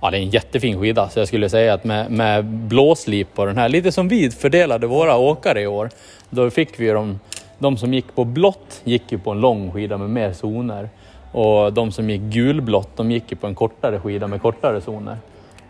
[0.00, 3.44] Ja, det är en jättefin skida, så jag skulle säga att med, med blåslip på
[3.44, 5.90] den här, lite som vi fördelade våra åkare i år,
[6.30, 7.20] då fick vi ju de,
[7.58, 10.88] de som gick på blått gick ju på en lång skida med mer zoner.
[11.32, 15.16] Och de som gick gulblått, de gick ju på en kortare skida med kortare zoner.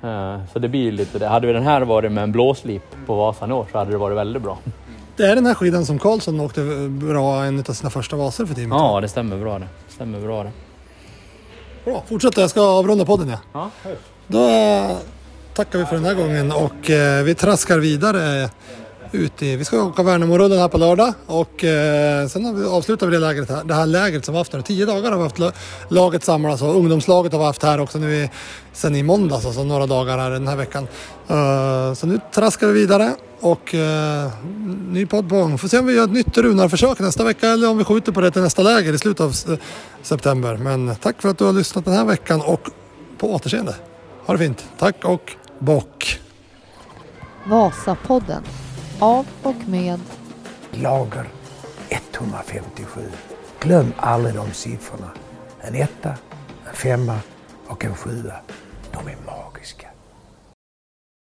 [0.03, 1.27] Eh, Så det blir lite det.
[1.27, 3.97] Hade vi den här varit med en blåslip på Vasan i år så hade det
[3.97, 4.59] varit väldigt bra.
[5.17, 8.55] Det är den här skidan som Karlsson åkte bra en av sina första Vasor för
[8.55, 8.79] teamet.
[8.79, 9.67] Ja, det stämmer bra det.
[10.01, 10.53] Stämmer bra det.
[11.85, 13.39] Bra, fortsätt jag ska avrunda podden ja.
[13.53, 13.71] Ja,
[14.27, 14.97] Då eh,
[15.55, 18.51] tackar vi för den här gången och eh, vi traskar vidare
[19.13, 19.57] ut i...
[19.57, 23.19] Vi ska åka Värnamorunden här på lördag och eh, sen har vi, avslutar vi det,
[23.19, 24.63] lägret här, det här lägret som vi har haft nu.
[24.63, 25.57] Tio dagar har vi haft
[25.89, 28.31] laget samlas och ungdomslaget har vi haft här också nu i,
[28.73, 30.89] sen i måndags, alltså några dagar här den här veckan.
[31.31, 34.33] Uh, så nu traskar vi vidare och uh,
[34.91, 35.59] ny podd på gång.
[35.59, 38.21] Får se om vi gör ett nytt runarförsök nästa vecka eller om vi skjuter på
[38.21, 39.37] det till nästa läger i slutet av
[40.03, 40.57] september.
[40.57, 42.61] Men tack för att du har lyssnat den här veckan och
[43.19, 43.75] på återseende.
[44.27, 44.65] Ha det fint.
[44.79, 46.21] Tack och bock.
[47.45, 48.43] Vasapodden.
[49.01, 50.01] Av och med
[50.71, 51.29] Lager
[51.89, 53.01] 157.
[53.61, 55.11] Glöm aldrig de siffrorna.
[55.61, 56.15] En etta,
[56.69, 57.19] en femma
[57.67, 58.35] och en sjua.
[58.93, 59.90] De är magiska.